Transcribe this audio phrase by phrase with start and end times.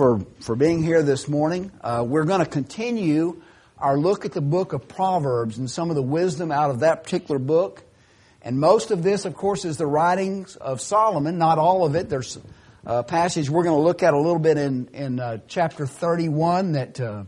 [0.00, 1.70] for, for being here this morning.
[1.82, 3.42] Uh, we're going to continue
[3.76, 7.04] our look at the book of Proverbs and some of the wisdom out of that
[7.04, 7.82] particular book.
[8.40, 11.36] And most of this, of course, is the writings of Solomon.
[11.36, 12.08] Not all of it.
[12.08, 12.38] There's
[12.86, 16.72] a passage we're going to look at a little bit in, in uh, chapter 31
[16.72, 17.24] that, uh,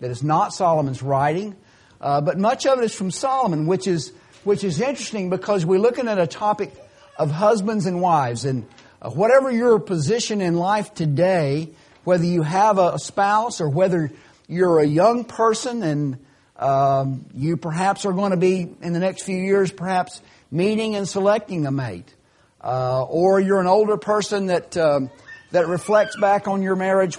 [0.00, 1.54] that is not Solomon's writing.
[2.00, 4.12] Uh, but much of it is from Solomon, which is,
[4.42, 6.72] which is interesting because we're looking at a topic
[7.20, 8.44] of husbands and wives.
[8.44, 8.66] And
[9.00, 11.70] uh, whatever your position in life today,
[12.06, 14.10] whether you have a spouse or whether
[14.46, 16.18] you're a young person and
[16.56, 21.08] um, you perhaps are going to be in the next few years perhaps meeting and
[21.08, 22.14] selecting a mate,
[22.62, 25.10] uh, or you're an older person that um,
[25.50, 27.18] that reflects back on your marriage.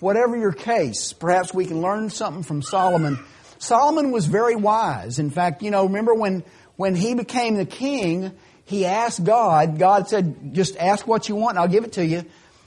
[0.00, 3.18] Whatever your case, perhaps we can learn something from Solomon.
[3.58, 5.20] Solomon was very wise.
[5.20, 6.42] In fact, you know, remember when
[6.74, 8.32] when he became the king,
[8.64, 12.04] he asked God, God said, just ask what you want and I'll give it to
[12.04, 12.24] you.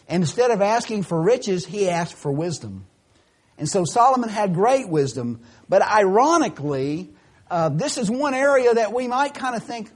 [0.08, 2.86] And instead of asking for riches, he asked for wisdom.
[3.58, 5.42] And so Solomon had great wisdom.
[5.68, 7.10] But ironically,
[7.50, 9.90] uh, this is one area that we might kind of think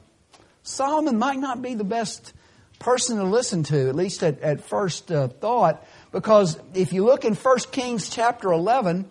[0.64, 2.34] Solomon might not be the best
[2.80, 5.86] person to listen to, at least at, at first uh, thought.
[6.12, 9.08] Because if you look in 1 Kings chapter 11,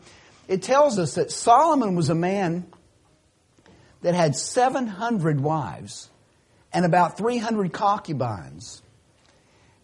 [0.49, 2.67] it tells us that Solomon was a man
[4.03, 6.11] that had 700 wives
[6.73, 8.83] and about 300 concubines.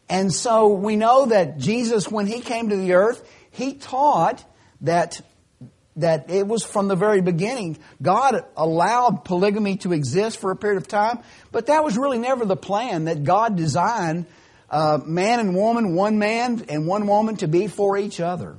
[0.08, 4.44] And so we know that Jesus, when he came to the earth, he taught
[4.82, 5.20] that,
[5.96, 7.78] that it was from the very beginning.
[8.00, 11.18] God allowed polygamy to exist for a period of time,
[11.50, 14.26] but that was really never the plan that God designed
[14.70, 18.56] uh, man and woman, one man and one woman to be for each other.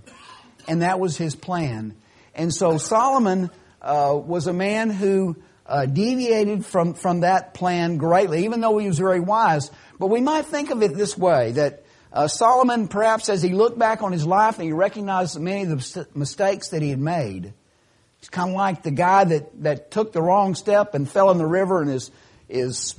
[0.68, 1.96] And that was his plan.
[2.36, 3.50] And so Solomon
[3.82, 5.38] uh, was a man who
[5.68, 9.70] uh, deviated from, from that plan greatly, even though he was very wise.
[10.00, 13.78] But we might think of it this way, that uh, Solomon, perhaps as he looked
[13.78, 17.54] back on his life and he recognized many of the mistakes that he had made,
[18.20, 21.38] he's kind of like the guy that, that took the wrong step and fell in
[21.38, 22.12] the river and is,
[22.48, 22.96] is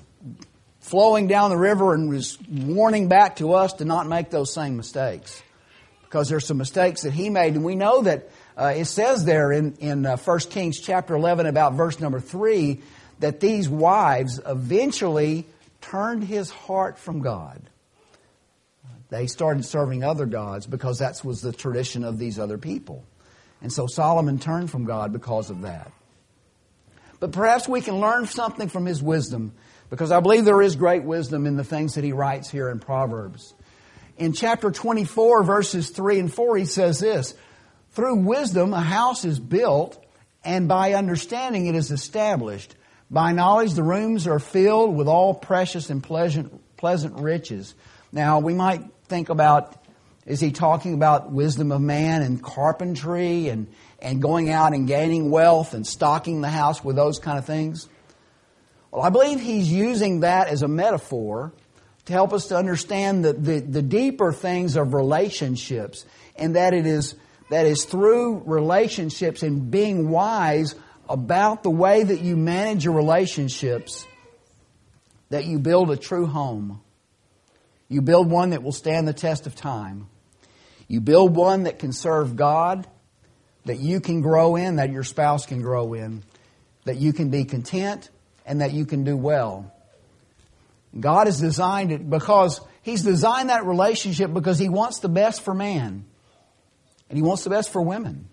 [0.80, 4.76] flowing down the river and is warning back to us to not make those same
[4.76, 5.42] mistakes.
[6.02, 9.52] Because there's some mistakes that he made, and we know that uh, it says there
[9.52, 12.80] in, in uh, 1 Kings chapter 11 about verse number 3
[13.20, 15.46] that these wives eventually
[15.80, 17.62] turned his heart from God.
[19.10, 23.04] They started serving other gods because that was the tradition of these other people.
[23.62, 25.92] And so Solomon turned from God because of that.
[27.20, 29.52] But perhaps we can learn something from his wisdom
[29.88, 32.80] because I believe there is great wisdom in the things that he writes here in
[32.80, 33.54] Proverbs.
[34.16, 37.34] In chapter 24, verses 3 and 4, he says this
[37.92, 40.04] through wisdom, a house is built,
[40.44, 42.74] and by understanding, it is established.
[43.10, 47.74] By knowledge, the rooms are filled with all precious and pleasant, pleasant riches.
[48.12, 49.74] Now, we might think about
[50.28, 53.66] is he talking about wisdom of man and carpentry and,
[53.98, 57.88] and going out and gaining wealth and stocking the house with those kind of things?
[58.90, 61.54] Well, I believe he's using that as a metaphor
[62.04, 66.04] to help us to understand the, the, the deeper things of relationships
[66.36, 67.14] and that it is
[67.50, 70.74] that is through relationships and being wise
[71.08, 74.06] about the way that you manage your relationships
[75.30, 76.80] that you build a true home.
[77.88, 80.08] You build one that will stand the test of time.
[80.88, 82.86] You build one that can serve God,
[83.64, 86.22] that you can grow in, that your spouse can grow in,
[86.84, 88.10] that you can be content,
[88.46, 89.72] and that you can do well.
[90.98, 95.54] God has designed it because He's designed that relationship because He wants the best for
[95.54, 96.06] man.
[97.08, 98.28] And He wants the best for women.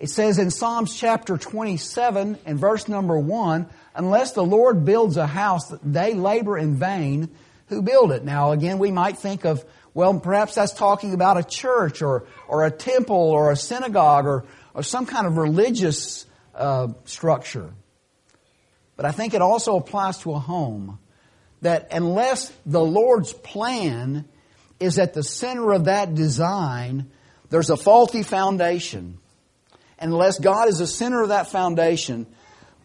[0.00, 5.26] It says in Psalms chapter 27 and verse number 1, unless the Lord builds a
[5.26, 7.30] house, they labor in vain
[7.66, 8.24] who build it.
[8.24, 12.64] Now again, we might think of, well, perhaps that's talking about a church or, or
[12.64, 17.74] a temple or a synagogue or, or some kind of religious uh, structure.
[18.96, 20.98] But I think it also applies to a home.
[21.62, 24.28] That unless the Lord's plan
[24.80, 27.10] is at the center of that design,
[27.50, 29.18] there's a faulty foundation.
[29.98, 32.26] And unless God is the center of that foundation,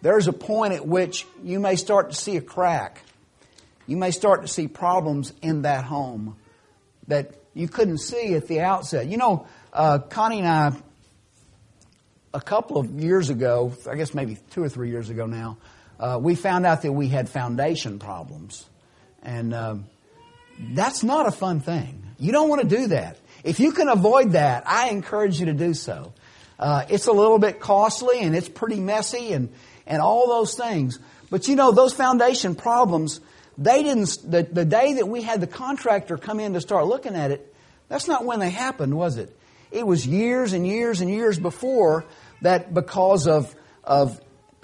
[0.01, 3.01] there's a point at which you may start to see a crack.
[3.85, 6.35] You may start to see problems in that home
[7.07, 9.07] that you couldn't see at the outset.
[9.07, 10.71] You know, uh, Connie and I,
[12.33, 15.57] a couple of years ago, I guess maybe two or three years ago now,
[15.99, 18.67] uh, we found out that we had foundation problems.
[19.21, 19.85] And um,
[20.59, 22.03] that's not a fun thing.
[22.17, 23.17] You don't want to do that.
[23.43, 26.13] If you can avoid that, I encourage you to do so.
[26.57, 29.53] Uh, it's a little bit costly and it's pretty messy and,
[29.85, 30.99] and all those things.
[31.29, 33.19] But you know, those foundation problems,
[33.57, 37.15] they didn't, the, the day that we had the contractor come in to start looking
[37.15, 37.53] at it,
[37.89, 39.35] That's not when they happened, was it?
[39.71, 42.05] It was years and years and years before
[42.41, 43.53] that because of,
[43.83, 44.19] of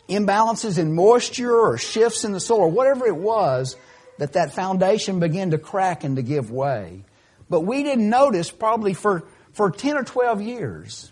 [0.08, 3.76] imbalances in moisture or shifts in the soil or whatever it was,
[4.20, 7.04] that that foundation began to crack and to give way.
[7.50, 9.24] But we didn't notice probably for,
[9.54, 11.12] for 10 or 12 years.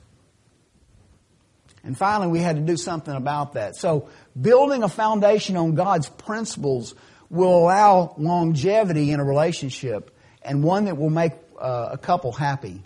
[1.84, 3.78] And finally, we had to do something about that.
[3.78, 4.10] So,
[4.40, 6.96] building a foundation on God's principles
[7.30, 12.84] will allow longevity in a relationship and one that will make uh, a couple happy.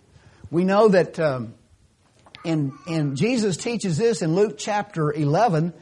[0.51, 1.56] We know that um,
[2.45, 5.73] in, in Jesus teaches this in Luke chapter 11,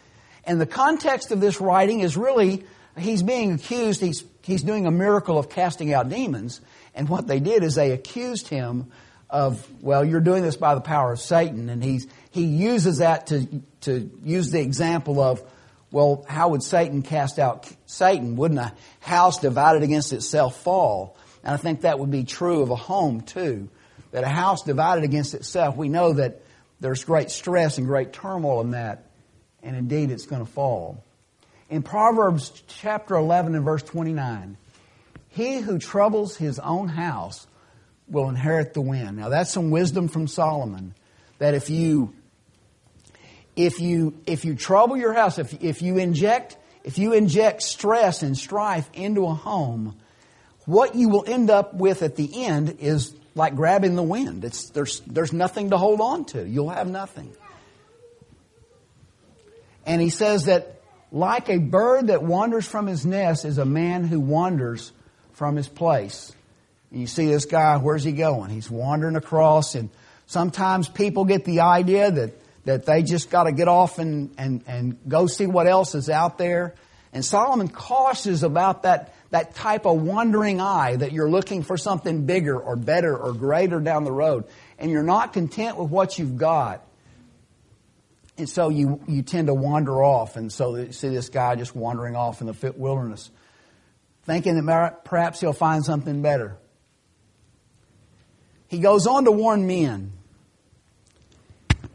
[0.46, 2.64] and the context of this writing is really
[3.02, 6.62] he's being accused, he's, he's doing a miracle of casting out demons,
[6.96, 8.92] and what they did is they accused him
[9.30, 11.70] of, well, you're doing this by the power of Satan.
[11.70, 13.48] And he's, he uses that to,
[13.82, 15.42] to use the example of,
[15.92, 18.36] well, how would Satan cast out Satan?
[18.36, 21.16] Wouldn't a house divided against itself fall?
[21.44, 23.70] And I think that would be true of a home too.
[24.12, 26.42] That a house divided against itself, we know that
[26.80, 29.06] there's great stress and great turmoil in that.
[29.62, 31.04] And indeed, it's going to fall.
[31.70, 34.58] In Proverbs chapter 11 and verse 29,
[35.30, 37.46] he who troubles his own house
[38.08, 39.18] will inherit the wind.
[39.18, 40.96] Now that's some wisdom from Solomon
[41.38, 42.14] that if you
[43.56, 48.24] if you if you trouble your house, if if you inject if you inject stress
[48.24, 49.98] and strife into a home,
[50.66, 54.44] what you will end up with at the end is like grabbing the wind.
[54.44, 56.48] It's there's there's nothing to hold on to.
[56.48, 57.32] You'll have nothing.
[59.86, 60.79] And he says that
[61.12, 64.92] like a bird that wanders from his nest is a man who wanders
[65.34, 66.34] from his place.
[66.92, 68.50] And you see this guy, where's he going?
[68.50, 69.90] He's wandering across, and
[70.28, 72.34] sometimes people get the idea that,
[72.66, 76.10] that they just got to get off and, and, and go see what else is
[76.10, 76.76] out there.
[77.12, 82.26] And Solomon cautions about that, that type of wandering eye that you're looking for something
[82.26, 84.46] bigger or better or greater down the road,
[84.78, 86.86] and you're not content with what you've got.
[88.40, 90.36] And so you, you tend to wander off.
[90.38, 93.30] And so you see this guy just wandering off in the wilderness,
[94.24, 96.58] thinking that perhaps he'll find something better.
[98.68, 100.14] He goes on to warn men.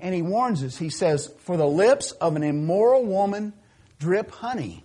[0.01, 0.77] And he warns us.
[0.77, 3.55] He says, For the lips of an immoral woman
[3.99, 4.85] drip honey,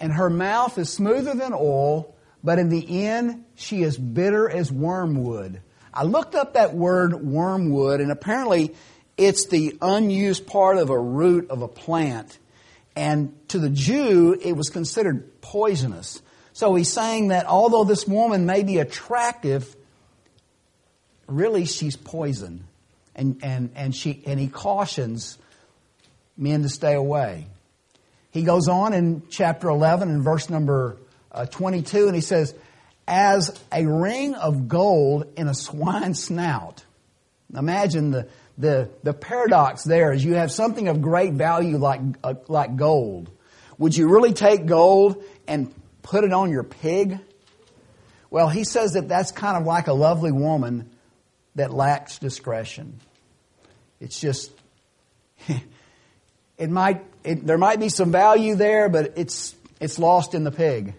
[0.00, 4.72] and her mouth is smoother than oil, but in the end she is bitter as
[4.72, 5.60] wormwood.
[5.92, 8.74] I looked up that word wormwood, and apparently
[9.16, 12.38] it's the unused part of a root of a plant.
[12.96, 16.22] And to the Jew, it was considered poisonous.
[16.52, 19.74] So he's saying that although this woman may be attractive,
[21.26, 22.64] really she's poison.
[23.16, 25.38] And, and, and, she, and he cautions
[26.36, 27.46] men to stay away.
[28.32, 30.98] He goes on in chapter 11 and verse number
[31.30, 32.54] uh, 22 and he says,
[33.06, 36.84] as a ring of gold in a swine's snout.
[37.56, 42.34] Imagine the, the, the paradox there is you have something of great value like, uh,
[42.48, 43.30] like gold.
[43.78, 47.18] Would you really take gold and put it on your pig?
[48.30, 50.90] Well, he says that that's kind of like a lovely woman
[51.56, 53.00] that lacks discretion.
[54.00, 54.52] It's just,
[56.58, 60.50] it might, it, there might be some value there, but it's, it's lost in the
[60.52, 60.94] pig.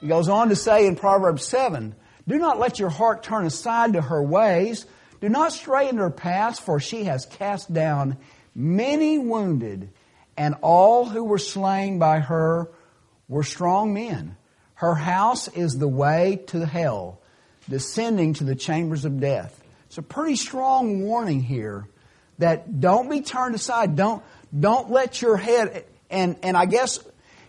[0.00, 1.94] He goes on to say in Proverbs 7,
[2.28, 4.86] do not let your heart turn aside to her ways.
[5.24, 8.18] Do not stray in her paths, for she has cast down
[8.54, 9.88] many wounded,
[10.36, 12.68] and all who were slain by her
[13.26, 14.36] were strong men.
[14.74, 17.22] Her house is the way to hell
[17.70, 19.58] descending to the chambers of death.
[19.86, 21.88] It's a pretty strong warning here
[22.36, 23.96] that don't be turned aside.
[23.96, 24.22] Don't,
[24.54, 26.98] don't let your head, and, and I guess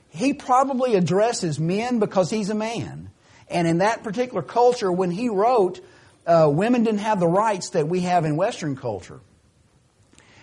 [0.07, 3.11] he probably addresses men because he's a man.
[3.49, 5.81] And in that particular culture, when he wrote,
[6.25, 9.19] uh, women didn't have the rights that we have in Western culture.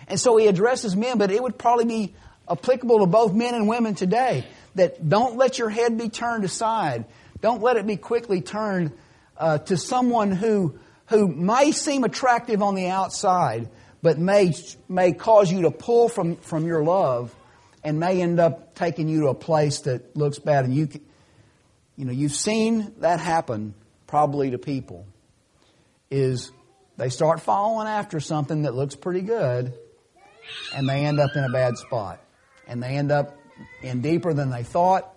[0.07, 2.15] And so he addresses men, but it would probably be
[2.49, 7.05] applicable to both men and women today that don't let your head be turned aside.
[7.41, 8.91] Don't let it be quickly turned
[9.37, 13.69] uh, to someone who, who may seem attractive on the outside,
[14.01, 14.53] but may,
[14.89, 17.33] may cause you to pull from, from your love
[17.83, 20.65] and may end up taking you to a place that looks bad.
[20.65, 20.89] And you,
[21.97, 23.73] you know, you've seen that happen
[24.07, 25.05] probably to people.
[26.15, 26.51] Is
[26.95, 29.73] they start following after something that looks pretty good,
[30.75, 32.21] and they end up in a bad spot,
[32.67, 33.35] and they end up
[33.81, 35.11] in deeper than they thought,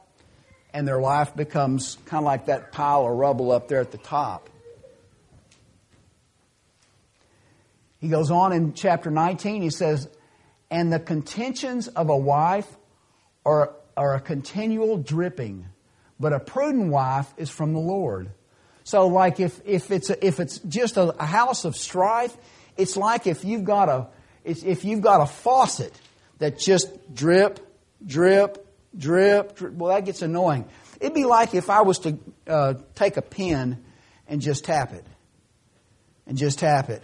[0.73, 3.99] and their life becomes kind of like that pile of rubble up there at the
[3.99, 4.49] top.
[7.99, 10.09] He goes on in chapter 19, he says,
[10.71, 12.75] And the contentions of a wife
[13.45, 15.67] are, are a continual dripping,
[16.19, 18.31] but a prudent wife is from the Lord.
[18.87, 22.33] So, like if, if it's a, if it's just a, a house of strife,
[22.77, 24.07] it's like if you've got a
[24.45, 25.93] if you've got a faucet
[26.39, 27.59] that just drip,
[28.07, 28.65] drip,
[28.97, 29.75] drip, drip.
[29.75, 30.67] Well, that gets annoying.
[31.01, 32.17] It'd be like if I was to
[32.47, 33.83] uh, take a pen
[34.29, 35.05] and just tap it,
[36.25, 37.03] and just tap it.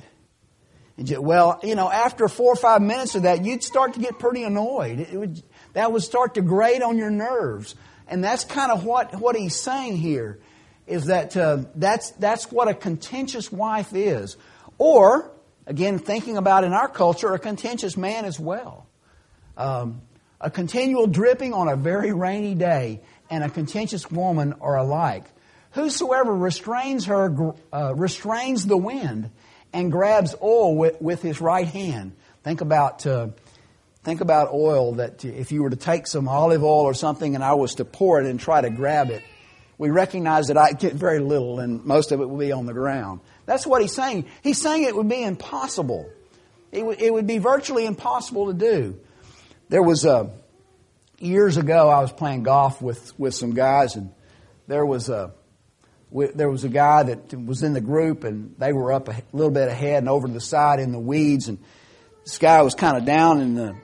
[0.96, 3.98] And just, well, you know, after four or five minutes of that, you'd start to
[3.98, 5.00] get pretty annoyed.
[5.00, 7.74] It would, that would start to grate on your nerves.
[8.06, 10.38] And that's kind of what, what he's saying here
[10.86, 14.36] is that uh, that's, that's what a contentious wife is.
[14.78, 15.30] Or,
[15.66, 18.86] again, thinking about in our culture, a contentious man as well.
[19.56, 20.02] Um,
[20.40, 25.24] a continual dripping on a very rainy day and a contentious woman are alike.
[25.72, 29.30] Whosoever restrains her uh, restrains the wind
[29.72, 32.12] and grabs oil with, with his right hand.
[32.42, 33.28] Think about uh,
[34.02, 37.44] think about oil that if you were to take some olive oil or something and
[37.44, 39.22] I was to pour it and try to grab it,
[39.82, 42.72] we recognize that I get very little and most of it will be on the
[42.72, 43.18] ground.
[43.46, 44.26] That's what he's saying.
[44.40, 46.08] He's saying it would be impossible.
[46.70, 49.00] It, w- it would be virtually impossible to do.
[49.70, 50.30] There was a,
[51.18, 54.12] years ago, I was playing golf with, with some guys and
[54.68, 55.32] there was a,
[56.12, 59.50] there was a guy that was in the group and they were up a little
[59.50, 61.58] bit ahead and over to the side in the weeds and
[62.22, 63.74] this guy was kind of down in the,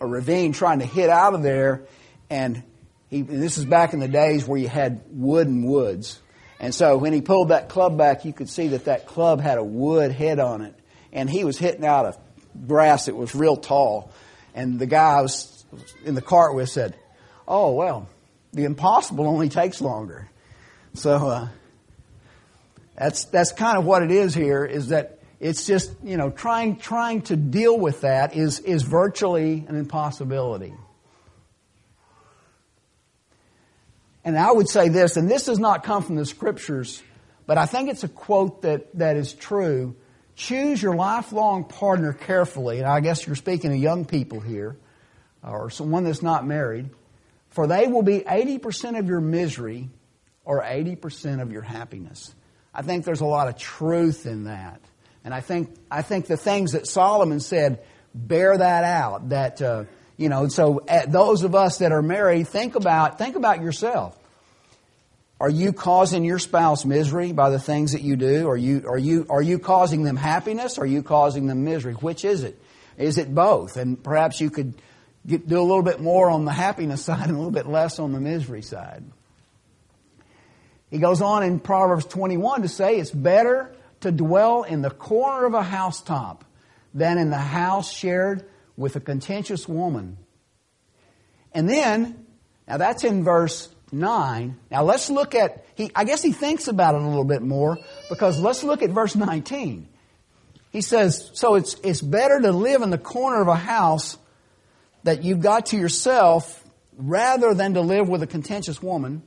[0.00, 1.84] a ravine trying to hit out of there
[2.28, 2.64] and
[3.10, 6.20] he, this is back in the days where you had wooden woods.
[6.58, 9.58] And so when he pulled that club back, you could see that that club had
[9.58, 10.74] a wood head on it.
[11.12, 12.18] And he was hitting out of
[12.66, 14.10] grass that was real tall.
[14.54, 15.64] And the guy was
[16.04, 16.96] in the cart with said,
[17.46, 18.08] Oh, well,
[18.52, 20.28] the impossible only takes longer.
[20.94, 21.48] So, uh,
[22.96, 26.76] that's, that's kind of what it is here, is that it's just, you know, trying,
[26.76, 30.72] trying to deal with that is, is virtually an impossibility.
[34.24, 37.02] And I would say this, and this does not come from the scriptures,
[37.46, 39.96] but I think it's a quote that, that is true.
[40.34, 44.76] Choose your lifelong partner carefully, and I guess you're speaking to young people here,
[45.42, 46.88] or someone that's not married,
[47.50, 49.90] for they will be 80% of your misery
[50.44, 52.34] or 80% of your happiness.
[52.74, 54.80] I think there's a lot of truth in that.
[55.22, 59.30] And I think, I think the things that Solomon said bear that out.
[59.30, 59.84] That, uh,
[60.16, 64.18] you know, so uh, those of us that are married, think about, think about yourself.
[65.40, 68.48] Are you causing your spouse misery by the things that you do?
[68.48, 70.78] Are you, are you, are you causing them happiness?
[70.78, 71.94] Or are you causing them misery?
[71.94, 72.60] Which is it?
[72.96, 73.76] Is it both?
[73.76, 74.74] And perhaps you could
[75.26, 77.98] get, do a little bit more on the happiness side and a little bit less
[77.98, 79.04] on the misery side.
[80.90, 85.44] He goes on in Proverbs 21 to say it's better to dwell in the corner
[85.44, 86.44] of a housetop
[86.94, 90.18] than in the house shared with a contentious woman.
[91.52, 92.26] And then,
[92.66, 94.56] now that's in verse 9.
[94.70, 97.78] Now let's look at, he, I guess he thinks about it a little bit more
[98.08, 99.88] because let's look at verse 19.
[100.70, 104.18] He says, so it's, it's better to live in the corner of a house
[105.04, 106.64] that you've got to yourself
[106.96, 109.22] rather than to live with a contentious woman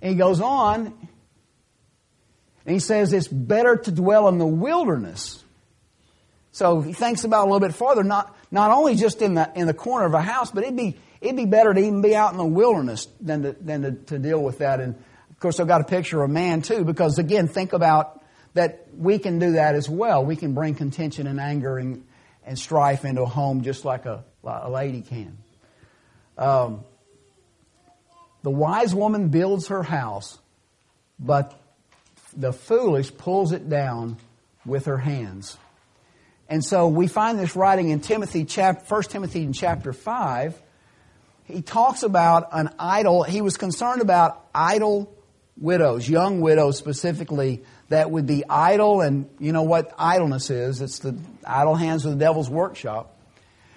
[0.00, 0.86] And he goes on
[2.64, 5.42] and he says it's better to dwell in the wilderness.
[6.56, 9.66] So he thinks about a little bit farther, not, not only just in the, in
[9.66, 12.32] the corner of a house, but it'd be, it'd be better to even be out
[12.32, 14.80] in the wilderness than to, than to, to deal with that.
[14.80, 18.24] And of course, I've got a picture of a man too, because again, think about
[18.54, 20.24] that we can do that as well.
[20.24, 22.06] We can bring contention and anger and,
[22.42, 25.36] and strife into a home just like a, a lady can.
[26.38, 26.84] Um,
[28.42, 30.38] the wise woman builds her house,
[31.18, 31.54] but
[32.34, 34.16] the foolish pulls it down
[34.64, 35.58] with her hands.
[36.48, 40.62] And so we find this writing in Timothy, chap, 1 Timothy in chapter 5.
[41.44, 45.12] He talks about an idle, he was concerned about idle
[45.58, 50.80] widows, young widows specifically, that would be idle, and you know what idleness is?
[50.80, 53.16] It's the idle hands of the devil's workshop.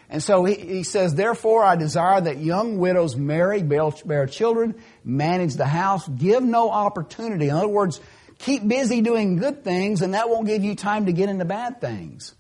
[0.10, 4.76] And so he, he says, Therefore I desire that young widows marry, bear, bear children,
[5.04, 7.50] manage the house, give no opportunity.
[7.50, 8.02] In other words,
[8.40, 11.80] keep busy doing good things, and that won't give you time to get into bad
[11.80, 12.34] things.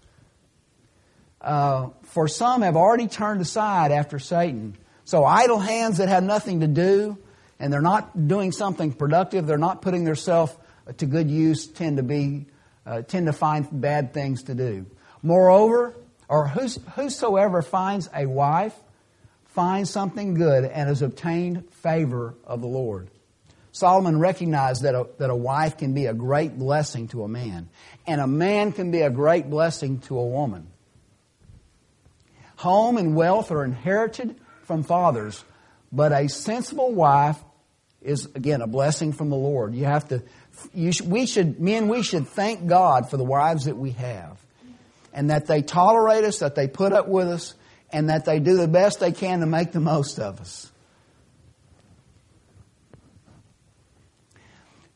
[1.41, 4.77] Uh, for some have already turned aside after Satan.
[5.05, 7.17] So idle hands that have nothing to do,
[7.59, 10.55] and they're not doing something productive, they're not putting themselves
[10.97, 12.47] to good use, tend to be,
[12.85, 14.85] uh, tend to find bad things to do.
[15.21, 15.95] Moreover,
[16.27, 18.75] or whosoever finds a wife
[19.45, 23.09] finds something good and has obtained favor of the Lord.
[23.71, 27.69] Solomon recognized that a, that a wife can be a great blessing to a man,
[28.05, 30.67] and a man can be a great blessing to a woman.
[32.59, 35.45] Home and wealth are inherited from fathers,
[35.93, 37.41] but a sensible wife
[38.01, 39.73] is again a blessing from the Lord.
[39.73, 40.23] You have to,
[40.73, 44.37] you sh- we should, men, we should thank God for the wives that we have,
[45.13, 47.55] and that they tolerate us, that they put up with us,
[47.93, 50.69] and that they do the best they can to make the most of us.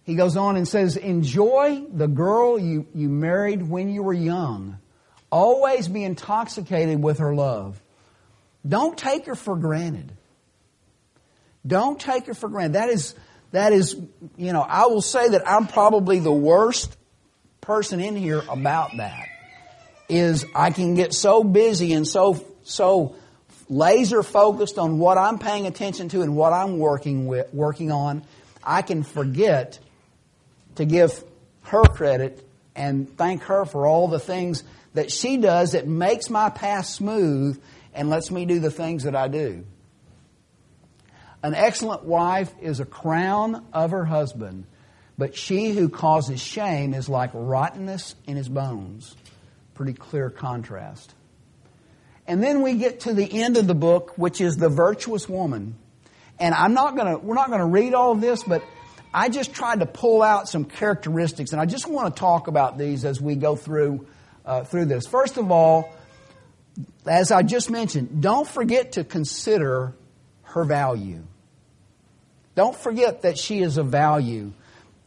[0.03, 4.79] He goes on and says, Enjoy the girl you, you married when you were young.
[5.33, 7.81] Always be intoxicated with her love.
[8.67, 10.11] Don't take her for granted.
[11.65, 12.73] Don't take her for granted.
[12.73, 13.15] That is,
[13.51, 13.95] that is,
[14.37, 16.95] you know, I will say that I'm probably the worst
[17.61, 19.27] person in here about that.
[20.07, 23.15] Is I can get so busy and so, so
[23.67, 28.23] laser focused on what I'm paying attention to and what I'm working with, working on,
[28.63, 29.79] I can forget
[30.75, 31.23] to give
[31.63, 34.63] her credit and thank her for all the things
[34.93, 37.61] that she does that makes my path smooth
[37.93, 39.65] and lets me do the things that I do.
[41.43, 44.65] An excellent wife is a crown of her husband,
[45.17, 49.15] but she who causes shame is like rottenness in his bones.
[49.73, 51.13] Pretty clear contrast.
[52.25, 55.75] And then we get to the end of the book, which is the virtuous woman.
[56.39, 58.63] And I'm not gonna, we're not gonna read all of this, but
[59.13, 62.77] I just tried to pull out some characteristics, and I just want to talk about
[62.77, 64.07] these as we go through
[64.45, 65.05] uh, through this.
[65.05, 65.93] First of all,
[67.05, 69.93] as I just mentioned, don't forget to consider
[70.43, 71.23] her value.
[72.55, 74.53] Don't forget that she is of value.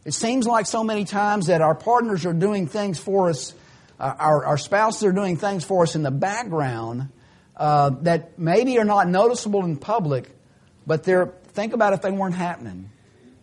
[0.05, 3.53] It seems like so many times that our partners are doing things for us,
[3.99, 7.09] uh, our, our spouses are doing things for us in the background
[7.55, 10.29] uh, that maybe are not noticeable in public,
[10.85, 12.89] but they're, think about if they weren't happening.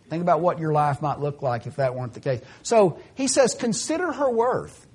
[0.09, 2.41] Think about what your life might look like if that weren't the case.
[2.63, 4.85] So he says, consider her worth.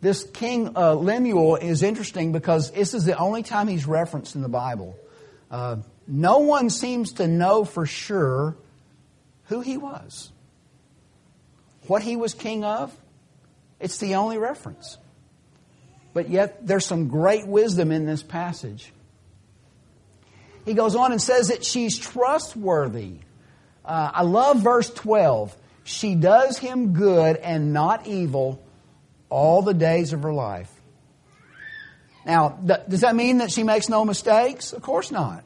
[0.00, 4.42] This King uh, Lemuel is interesting because this is the only time he's referenced in
[4.42, 4.96] the Bible.
[5.50, 5.76] Uh,
[6.06, 8.56] no one seems to know for sure
[9.44, 10.32] who he was.
[11.86, 12.96] What he was king of,
[13.78, 14.96] it's the only reference.
[16.12, 18.92] But yet, there's some great wisdom in this passage.
[20.64, 23.18] He goes on and says that she's trustworthy.
[23.90, 25.56] Uh, I love verse 12.
[25.82, 28.64] She does him good and not evil
[29.28, 30.70] all the days of her life.
[32.24, 34.72] Now, th- does that mean that she makes no mistakes?
[34.72, 35.42] Of course not.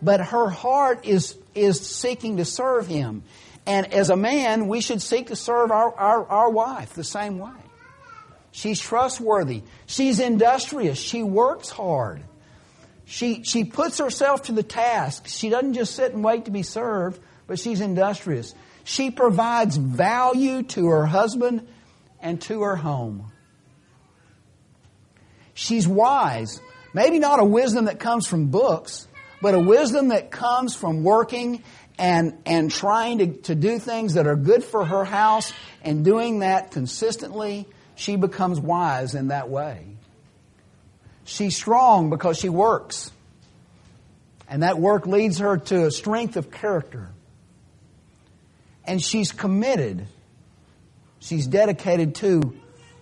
[0.00, 3.24] But her heart is, is seeking to serve him.
[3.66, 7.40] And as a man, we should seek to serve our, our, our wife the same
[7.40, 7.50] way.
[8.52, 9.64] She's trustworthy.
[9.86, 10.96] She's industrious.
[10.96, 12.22] She works hard.
[13.04, 15.26] She, she puts herself to the task.
[15.26, 18.54] She doesn't just sit and wait to be served, but she's industrious.
[18.84, 21.66] She provides value to her husband
[22.20, 23.32] and to her home.
[25.52, 26.60] She's wise.
[26.94, 29.08] Maybe not a wisdom that comes from books,
[29.42, 31.64] but a wisdom that comes from working
[31.98, 36.38] and, and trying to, to do things that are good for her house and doing
[36.38, 37.66] that consistently.
[37.96, 39.88] She becomes wise in that way.
[41.24, 43.10] She's strong because she works.
[44.48, 47.10] And that work leads her to a strength of character
[48.84, 50.06] and she's committed.
[51.18, 52.54] She's dedicated to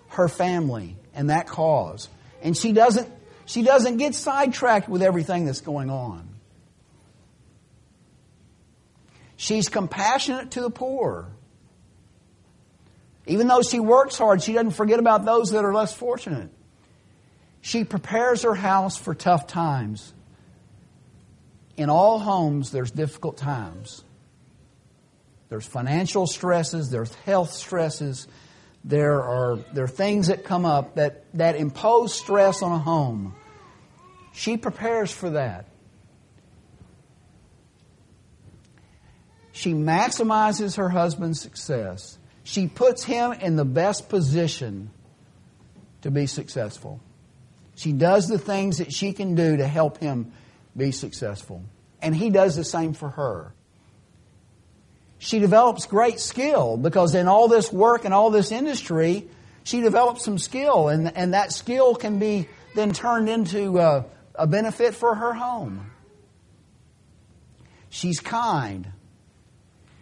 [0.08, 2.08] her family and that cause.
[2.42, 3.08] And she doesn't,
[3.46, 6.28] she doesn't get sidetracked with everything that's going on.
[9.36, 11.28] She's compassionate to the poor.
[13.26, 16.50] Even though she works hard, she doesn't forget about those that are less fortunate.
[17.60, 20.12] She prepares her house for tough times.
[21.76, 24.02] In all homes, there's difficult times.
[25.48, 28.28] There's financial stresses, there's health stresses,
[28.84, 33.34] there are, there are things that come up that, that impose stress on a home.
[34.32, 35.66] She prepares for that.
[39.52, 42.18] She maximizes her husband's success.
[42.44, 44.90] She puts him in the best position
[46.02, 47.00] to be successful.
[47.74, 50.32] She does the things that she can do to help him
[50.76, 51.64] be successful.
[52.00, 53.52] And he does the same for her
[55.18, 59.28] she develops great skill because in all this work and all this industry,
[59.64, 64.46] she develops some skill, and, and that skill can be then turned into a, a
[64.46, 65.90] benefit for her home.
[67.90, 68.92] She's kind.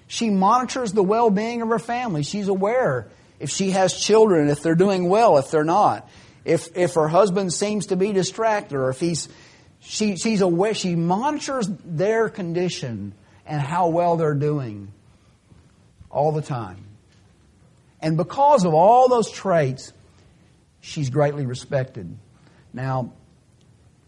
[0.07, 2.23] She monitors the well being of her family.
[2.23, 3.09] She's aware
[3.41, 6.09] if she has children, if they're doing well, if they're not.
[6.45, 9.29] If, if her husband seems to be distracted, or if he's,
[9.81, 13.15] she, she's aware, she monitors their condition
[13.47, 14.93] and how well they're doing
[16.17, 16.83] all the time.
[18.01, 19.93] And because of all those traits,
[20.81, 22.17] she's greatly respected.
[22.73, 23.13] Now,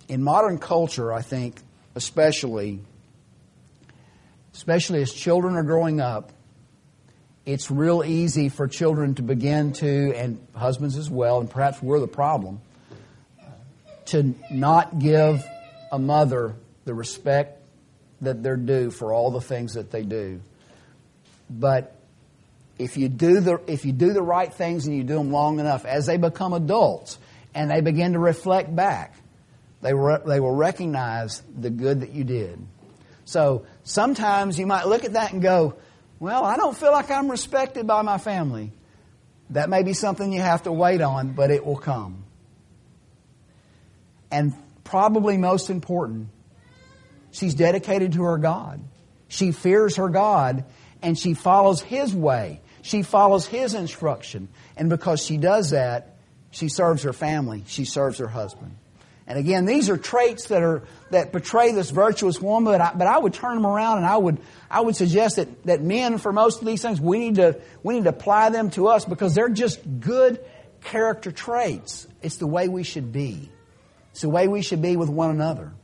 [0.09, 1.61] in modern culture, I think,
[1.95, 2.81] especially,
[4.55, 6.33] especially as children are growing up,
[7.45, 12.01] it's real easy for children to begin to, and husbands as well, and perhaps we're
[12.01, 12.61] the problem,
[14.07, 15.45] to not give
[15.93, 16.55] a mother
[16.87, 17.63] the respect
[18.23, 20.41] that they're due for all the things that they do.
[21.51, 21.98] But
[22.79, 25.61] if you do the if you do the right things and you do them long
[25.61, 27.19] enough, as they become adults
[27.55, 29.15] and they begin to reflect back,
[29.83, 32.59] they re, they will recognize the good that you did.
[33.25, 35.75] So sometimes you might look at that and go,
[36.21, 38.73] "Well, I don't feel like I'm respected by my family."
[39.51, 42.25] That may be something you have to wait on, but it will come.
[44.31, 46.29] And probably most important,
[47.31, 48.81] she's dedicated to her God.
[49.29, 50.65] She fears her God
[51.03, 52.61] and she follows His way.
[52.89, 54.49] She follows His instruction.
[54.75, 56.17] And because she does that,
[56.51, 57.65] she serves her family.
[57.67, 58.77] She serves her husband.
[59.27, 62.73] And again, these are traits that are that portray this virtuous woman.
[62.73, 64.39] But I, but I would turn them around, and I would
[64.71, 67.93] I would suggest that that men, for most of these things, we need to we
[67.93, 70.43] need to apply them to us because they're just good
[70.83, 72.07] character traits.
[72.23, 73.51] It's the way we should be.
[74.13, 75.75] It's the way we should be with one another.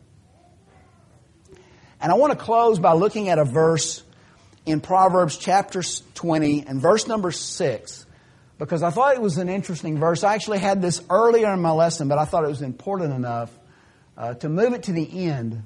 [2.00, 4.02] And I want to close by looking at a verse
[4.66, 5.82] in Proverbs chapter
[6.14, 8.06] 20 and verse number 6
[8.58, 10.24] because I thought it was an interesting verse.
[10.24, 13.50] I actually had this earlier in my lesson, but I thought it was important enough
[14.16, 15.62] uh, to move it to the end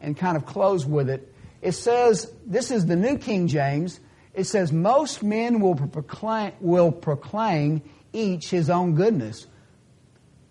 [0.00, 1.32] and kind of close with it.
[1.60, 4.00] It says, this is the New King James.
[4.32, 9.46] It says, most men will proclaim, will proclaim each his own goodness,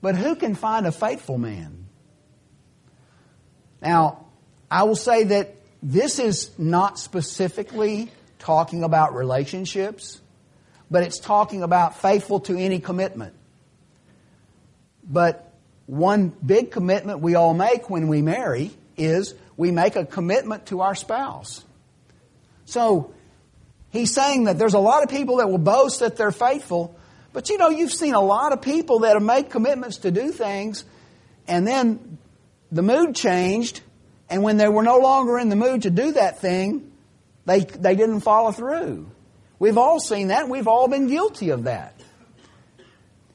[0.01, 1.87] but who can find a faithful man?
[3.81, 4.27] Now,
[4.69, 10.21] I will say that this is not specifically talking about relationships,
[10.91, 13.33] but it's talking about faithful to any commitment.
[15.03, 15.53] But
[15.85, 20.81] one big commitment we all make when we marry is we make a commitment to
[20.81, 21.63] our spouse.
[22.65, 23.13] So
[23.89, 26.95] he's saying that there's a lot of people that will boast that they're faithful,
[27.33, 30.31] but you know, you've seen a lot of people that have made commitments to do
[30.31, 30.85] things,
[31.47, 32.17] and then
[32.71, 33.81] the mood changed,
[34.29, 36.91] and when they were no longer in the mood to do that thing,
[37.45, 39.09] they, they didn't follow through.
[39.57, 40.47] We've all seen that.
[40.47, 41.99] We've all been guilty of that.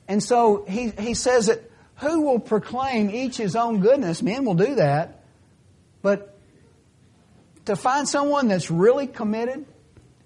[0.06, 4.22] And so he, he says that who will proclaim each his own goodness?
[4.22, 5.24] Men will do that.
[6.02, 6.38] But
[7.66, 9.64] to find someone that's really committed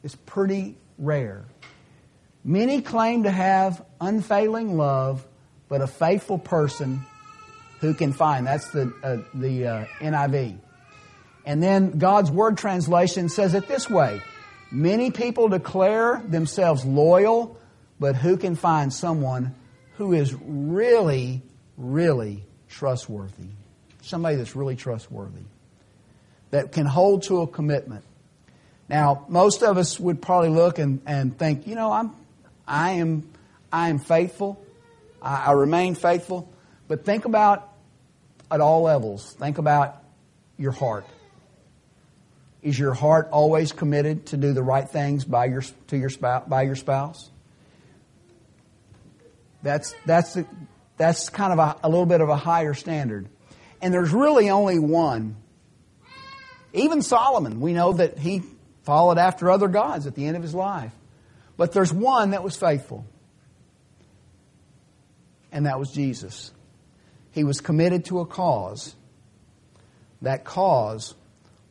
[0.03, 1.45] is pretty rare.
[2.45, 5.27] Many claim to have unfailing love,
[5.69, 7.05] but a faithful person
[7.81, 8.47] who can find.
[8.47, 10.59] That's the, uh, the uh, NIV.
[11.45, 14.23] And then God's Word translation says it this way
[14.71, 17.59] Many people declare themselves loyal,
[17.99, 19.55] but who can find someone
[19.97, 21.43] who is really,
[21.77, 23.49] really trustworthy?
[24.03, 25.43] Somebody that's really trustworthy,
[26.51, 28.05] that can hold to a commitment.
[28.89, 32.13] Now, most of us would probably look and, and think, you know, I'm,
[32.67, 33.29] I am,
[33.73, 34.63] I am faithful.
[35.21, 36.51] I, I remain faithful.
[36.89, 37.71] But think about
[38.51, 39.35] at all levels.
[39.35, 40.03] Think about
[40.57, 41.07] your heart.
[42.63, 46.49] Is your heart always committed to do the right things by your to your spouse,
[46.49, 47.31] by your spouse?
[49.63, 50.37] That's that's
[50.97, 53.29] that's kind of a, a little bit of a higher standard.
[53.81, 55.37] And there's really only one.
[56.73, 58.43] Even Solomon, we know that he
[58.83, 60.93] followed after other gods at the end of his life.
[61.57, 63.05] But there's one that was faithful.
[65.53, 66.53] And that was Jesus.
[67.39, 68.97] He was committed to a cause.
[70.23, 71.15] That cause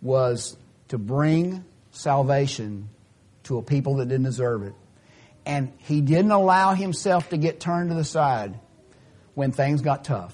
[0.02, 0.56] was
[0.88, 2.88] to bring salvation
[3.44, 4.74] to a people that didn't deserve it.
[5.46, 8.58] And he didn't allow himself to get turned to the side
[9.34, 10.34] when things got tough.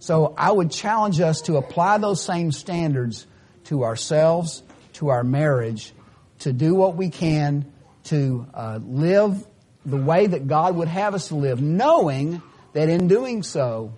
[0.00, 3.28] So I would challenge us to apply those same standards
[3.66, 5.92] to ourselves, to our marriage,
[6.40, 7.72] to do what we can
[8.06, 9.46] to uh, live
[9.86, 13.92] the way that God would have us to live, knowing that in doing so,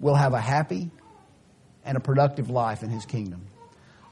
[0.00, 0.90] we'll have a happy
[1.84, 3.46] and a productive life in His kingdom.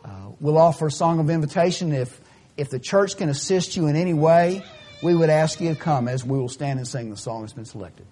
[0.04, 1.92] Uh, we'll offer a song of invitation.
[1.92, 2.20] If,
[2.56, 4.62] if the church can assist you in any way,
[5.02, 7.52] we would ask you to come as we will stand and sing the song that's
[7.52, 8.06] been selected.